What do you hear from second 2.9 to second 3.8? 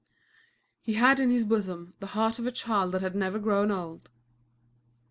that had never grown